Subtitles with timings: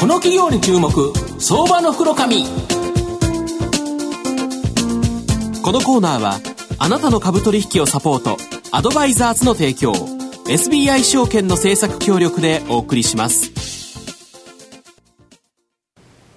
[0.00, 0.90] この企業に注目
[1.38, 2.44] 相場の袋紙。
[5.62, 6.40] このコーナーは
[6.78, 8.38] あなたの株取引をサポート
[8.72, 9.92] アドバイザーズの提供
[10.46, 13.52] SBI 証券の政策協力でお送りします。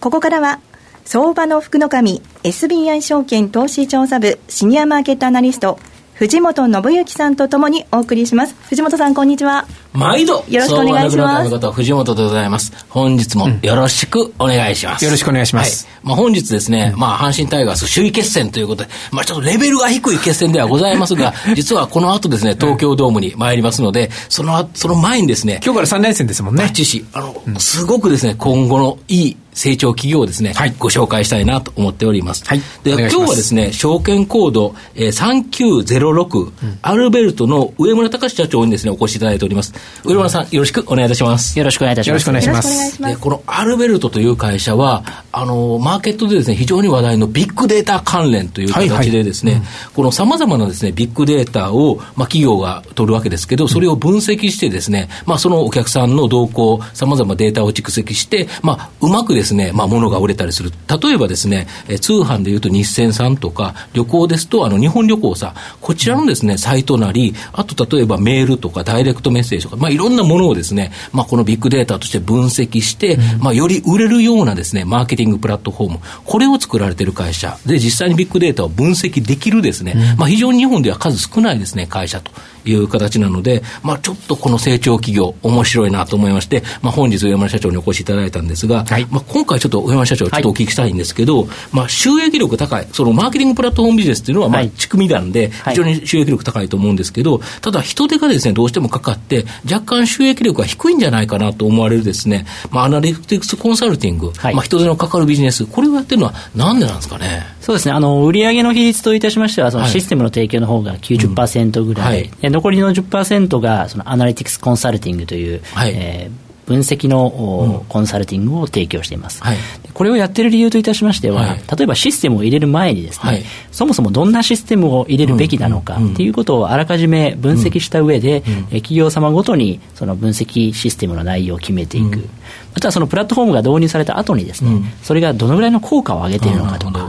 [0.02, 0.60] ここからは
[1.06, 5.80] 相場の福の神 SBI 証券投資調査部シニアマーケットアナリスト
[6.16, 8.56] 藤本信之さんとともにお送りします。
[8.70, 9.66] 藤本さんこんにちは。
[9.94, 10.44] 毎度。
[10.48, 11.72] よろしくお願いします。
[11.72, 12.84] 藤本でございます。
[12.94, 26.72] 本日もよろしくお願いします、うん、よろしくお願いします、はい、まあ、本日ですね、まあ、阪神タイガース首位決戦ということで、まあ、ちょっとレベルが低い決戦ではございますが実はこの後ですね東京ドームに参りますのでそのその前にですね今日から3連戦ですもんね。
[27.14, 32.44] あの、うん、すごくですね今後のいい成長企業をですね、はい、ご紹介したいなと思っております。
[32.46, 39.74] はい、で今日はですね、証券コード、えー、3906、うん、アルベルトの上村隆社長にですね、お越しいただいております。
[40.04, 41.58] 上村さん、よろしくお願いいたします。
[41.58, 42.28] よろしくお願いいたします。
[42.28, 43.02] よろしくお願いします。
[43.02, 59.43] で、このアルベルトという会社は、あの、マーケットでですね、非常に話題のビッグデータ関連という形でですね、はいはいうん、この様々なですね、ビッグデータを、まあ、企業が取るわけですけど、それを分析してですね、まあ、そのお客さんの動向、様々データを蓄積して、まあ、うまくですね、
[59.74, 60.72] まあ、ものが売れたりする。
[60.88, 77.58] 例えばですね、え通販でいうと日銭さんとか、旅行ですと、あの、日本旅行さ、こちらのですね、サイトなり、あと例えばメールとかダイレクトメッセージとか、まあ、いろんなものをですね、まあ、このビッグデータとして分析して、うん、まあ、より売れるようなですね、マーケティングプラットフォーム、これを作られている会社。
[77.66, 82.32] で、実際にビッグデータを分析できるですね、うん、まあ、非常に日本では数少ないですね、会社と
[82.66, 107.44] いう形なので、まあ、ちょっとこの成長企業、面白いなと思いまして、まあ、本日、上村社長にお越しいただいたんですが、はい、まあ、今回ちょっと上村社長、ちょっとお聞きしたいんですけど、はい、まあ、収益力高い、そのマーケティングプラットフォームビジネスっていうのは、まあ、仕組みなんで、非常に収益力高いと思うんですけど、ただ、人手がですね、どうしてもかかって、若干収益力が低いんじゃないかなと思われるですね、まあ、アナリティクスコンサルティング、はい、まあ、人手のかかるビジネス、これをやってるのは、なんでなんですかね？
[107.62, 112.24] そうですね、あの売上の比率といたしましては、そのシステムの提供の方が90%ぐらい。
[112.24, 112.30] うん。
[112.30, 119.58] はい、残りの10%がそのアナリティクスコンサルティングという、はい、えー分析の、コンサルティングを提供しています、はい、
[119.94, 128.54] これをやってる理由といたしましては、はい、例えばシステムを入れる前にですね、はい、そもそもどんなシステムを入れるべきなのかっていうことをあらかじめ分析した上で、うん。
[128.54, 132.30] うん、企業様ごとにその分析システムの内容を決めていく、うん。
[132.74, 137.08] またはそのプラットフォームが導入された後にですね、うん、それがどのぐらいの効果を上げているのかとか、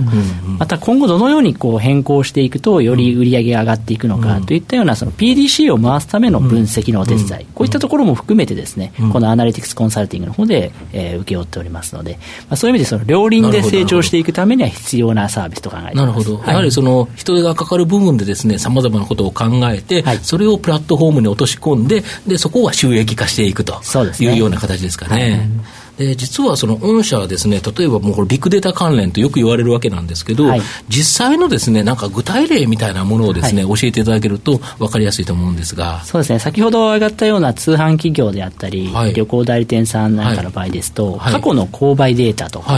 [0.58, 12.18] また今後どのようにこう変更していくとより売り上げが上がっていくのかといったようなその PDC を回すための分析のお手伝い、こういったところも含めてですね、このアナリティクスコンサルティングの方で、えー、請け負っておりますので、
[12.48, 15.96] まあ、そういう意味でその両輪で成長していくためには必要なサービスと考えています。
[15.96, 16.44] なるほど。
[16.46, 23.80] やはりその人手がかかる部分でですね、様々なことを考えて、はい、それをプラットフォームに落とし込んで、で、そこは収益化していくと
[24.20, 25.48] いうような形ですかね。
[25.96, 36.02] はいで実はその御社はですね、例えばもうこれビッグデータ関連とよく言われるわけなんですけど、はい、実際のですね、なんか具体例みたいなものをですね、はい、教えていただけると分かりやすいと思うんですが。
[36.02, 42.74] そうですね、先ほど上がったような通販企業であったり、はい、旅行代理店さんなんかの場合ですと、過去の購買データとか、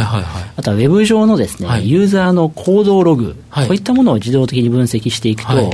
[0.57, 5.71] あとはウェブ上のですね、ユーザーの行動ログ、こういったものを自動的に分析していくと、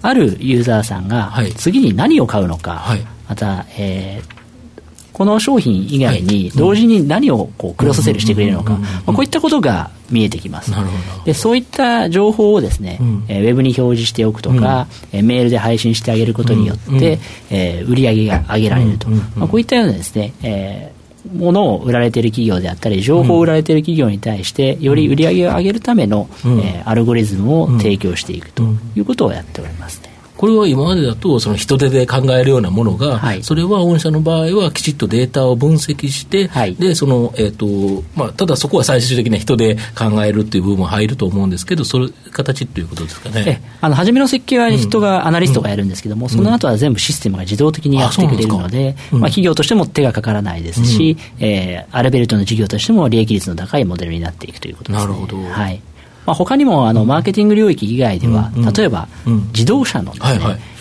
[0.00, 2.86] あるユーザーさんが次に何を買うのか、
[3.28, 4.35] また、えー、
[5.16, 10.72] この商品以外に同時に何をこうクロスセルしてくれるのか、こういったことが見えてきます。
[11.24, 17.00] でそういった情報をですね、うん、えー、ウェブに表示しておくとか、うん、メールで配信してあげることによって、うん、
[17.48, 30.15] えー、売り上げが上げられると、まあ、こういったようなですね、えー、ものを売られている企業であったり、情報を売られている企業に対して、より売り上げを上げるための、うん、えー、アルゴリズムを提供していくということをやっておりますね。
[30.36, 43.62] これは今までだと、その人手で考えるようなものが、はい、それは御社の場合はきちっとデータを分析して、はい、で、その、えっ、ー、と、まあ、ただそこは最終的な人で考えるっていう部分も入ると思うんですけど、そういう形っていうことですかね。
[43.80, 55.42] あの、初めの設計は人が、アナリストがやるんですけども、うん、その後は全部システムが自動的にやってくれるので、うん、まあ、企業としても手がかからないですし、うん、えー、アルベルトの事業としても利益率の高いモデルになっていくということです、ね、なるほど。
[55.42, 55.80] はい。
[56.26, 59.08] まあ、他にもあのマーケティング領域以外では、例えば
[59.52, 60.18] 自動車のね、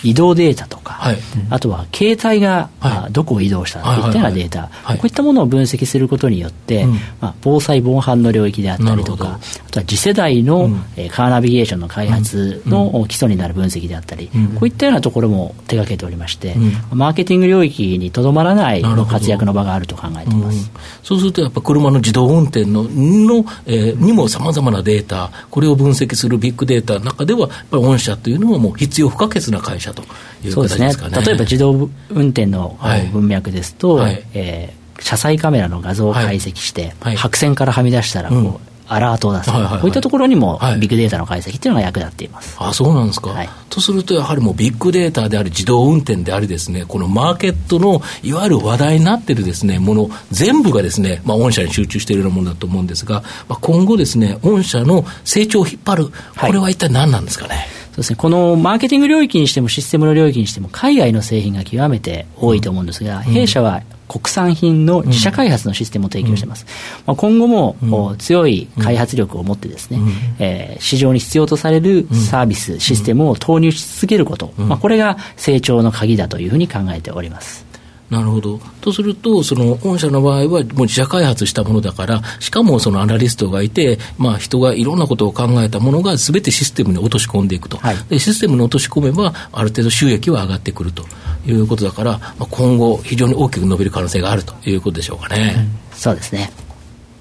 [0.04, 1.18] 移動データとか、はい、
[1.50, 16.56] あとは携帯が、はい、どこを移動したといったようなデータ、こういったものを分析することによって、うん、まあ、防災防犯の領域であったりとかあとは次世代の、うん、えー、カーナビゲーションの開発の基礎になる分析であったり、うん、こういったようなところも手がけておりまして、
[16.92, 20.72] マーケティング領域にとどまらない活躍の場があると考えています、
[21.04, 30.04] そうするとやっぱ車の自動運転のの、えー、にもさまざまなデータこれを分析するビッグデータの中ではやっぱり御社というのはもう必要不可欠な会社と
[30.44, 32.78] いうそうですね、例えば自動運転の
[33.12, 34.14] 文脈ですと、はい。
[34.14, 38.56] はい、えー車載カメラの画像を解析して、はい、白線からはみ出したらこう、うん
[38.88, 42.56] アラートを出す、はいはいはい、こういったところにも、ビッグデータの解析っていうのが役立っています。
[42.60, 57.56] あそうなんですか、はい、とすると、やはりもうビッグデータであり、自動運転でありですね、このマーケットのいわゆる話題になっているですね、もの、全部がですね、まあ、御社に集中しているようなものだと思うんですが、まあ、今後ですね、御社の成長を引っ張る、これは一体何なんですかね？
[57.56, 66.66] はいそうですね、このマーケティング領域にしてもシステムの領域にしても海外の製品が極めて多いと思うんですが、うん、弊社は国産品の自社開発のシステムを提供しています。
[67.06, 70.00] まあ、今後も、強い開発力を持ってですね、
[70.40, 77.66] えー、市場に必要とされるサービス、システムを投入し続けること、まあ、これが成長の鍵だというふうに考えております。
[78.10, 78.60] なるほど。
[78.82, 88.20] とすると、その、御社の場合は、もう自社開発したものだから、しかもそのアナリストがいて、まあ、人がいろんなことを考えたものが、すべてシステムに落とし込んでいくと、はい、で。
[88.20, 91.04] システムに落とし込めば、ある程度収益は上がってくると
[91.48, 95.56] いうことだから、まあ、今後、非常に大きく伸びる可能性があるということでしょうかね。
[95.58, 96.52] うん、そうですね。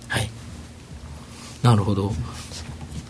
[0.08, 0.28] はい。
[1.62, 2.12] なるほど。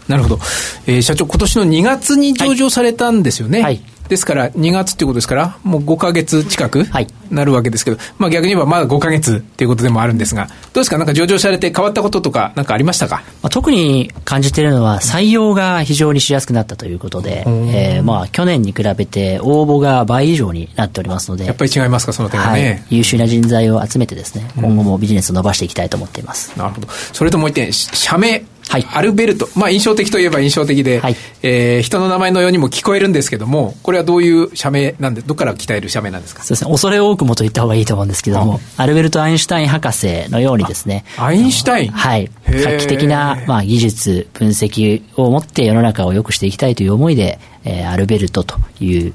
[0.07, 0.39] なるほど。
[0.87, 3.63] えー、社長、今年の2月に上場されたんですよね。
[3.63, 6.85] はい、はいですから、2月っていうことですから、もう5か月近く
[7.31, 26.53] なるわけですけど、はい、まあ逆に言えばまだ5か月っていうことでもあるんですが、どうですか、なんか上場されて変わったこととか、なんかありましたか、まあ、特に感じているのは、採用が非常にしやすくなったということで、えー、まあ去年に比べて応募が倍以上になっておりますので、やっぱり違いますか、その点はね、はい、優秀な人材を集めてですね、今後もビジネスを伸ばしていきたいと思っています。
[26.57, 26.89] なるほど。
[27.13, 28.45] それともう一点、社名。
[28.75, 36.43] はい、アルベルト、まあ、印象的といえば印象的で、はい、えー、人の名前のようにも聞こえるんですけども、これはどういう社名なんで、どこから鍛える社名なんですか？
[36.43, 41.91] そうですね、恐れ多くもと言った方がいいと思うんですけども、アルベルト・アインシュタイン博士のようにですね、アインシュタイン？
[41.93, 49.15] はい、画期的な、まあ、技術、分析を持って世の中を良くしていきたいという思いで、えー、アルベルトという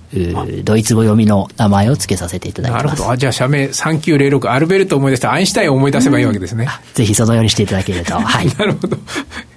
[0.63, 2.83] ドイツ語読みの名前を付けさせていただきます。
[2.85, 3.11] なるほど。
[3.11, 6.67] あじゃあ社名3906、アルベルトを思い出して、アインシュタインを思い出せばいいわけですね。
[6.95, 8.15] ぜひそのようにしていただけると。
[8.19, 8.47] はい。
[8.47, 8.97] なるほど。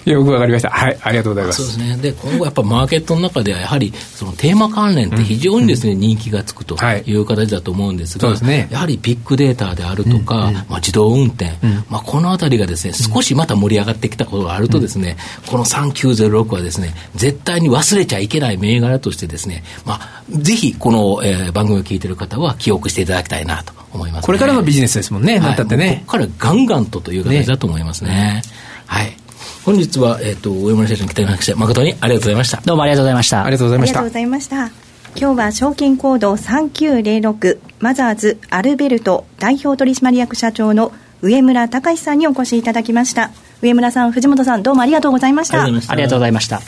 [0.05, 0.71] よくわかりました。
[0.71, 1.63] はい、ありがとうございます。
[1.63, 2.03] そうですね。
[2.03, 15.17] で、今後やっぱマーケットの中では、やはり、そのテーマ関連って非常にですね、うん、人気がつくという形だと思うんですが、はい、ね、やはりビッグデータであるとか、うん、まあ、自動運転、うん、まあ、このあたりがですね、少しまた盛り上がってきたことがあるとですね、
[15.47, 26.03] この3906はですね、絶対に忘れちゃいけない銘柄としてですね、まあ、ぜひこの、えー、番組を聞いている方は記憶していただきたいなと思います、ね、これからのビジネスですもんね、はい、なんたってね。
[26.07, 28.11] ここからガンガンとという形だと思いますね。
[28.11, 28.43] ね
[28.87, 29.22] はい。
[29.65, 32.61] 本日は、えっ、ー、と、上村社長に来ていただきまして、誠にありがとうございました。
[32.65, 33.45] どうもありがとうございました。
[33.45, 33.99] ありがとうございました。
[34.01, 34.93] ありがとうございました。
[35.15, 43.31] 今日は証券コード3906マザーズアルベルト代表取締役社長の上村隆さんにお越しいただきました
[43.61, 46.61] 上村さん藤本さんどうもありがとうございましたありがとうございました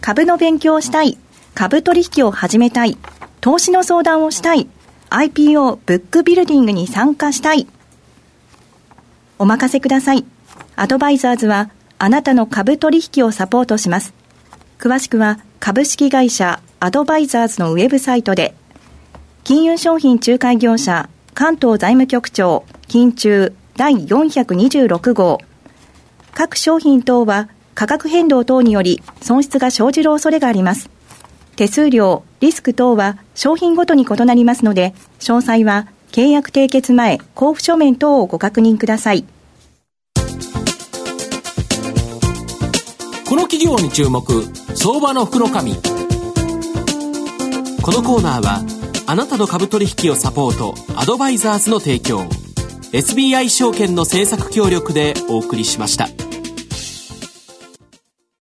[0.00, 1.16] 株の勉強をしたい
[1.54, 2.98] 株取引を始めたい
[3.40, 4.68] 投資の相談をしたい
[5.10, 7.68] IPO ブックビルディングに参加したい
[9.38, 10.24] お任せください
[10.76, 14.12] アドバイザーズはあなたの株取引をサポートします。
[14.78, 18.54] 詳しくは株式会社アドバイザーズのウェブサイトで、
[19.44, 25.38] 金融商品仲介業者関東財務局長金中第426号
[26.32, 30.90] 各商品等は価格変動等により損失が生じる恐れがあります。
[31.56, 39.24] 手数料、リスク等は商品ごとに異なりますので、詳細は契約締結前、交付書面等をご確認ください。
[43.34, 44.44] この企業に注目
[44.76, 45.64] 相場の福のこの
[48.04, 48.64] コーナーは
[49.08, 52.20] あなたの株取引をサポートアドバイザーズの提供
[52.92, 56.23] SBI 証券の政策協力でお送りしました。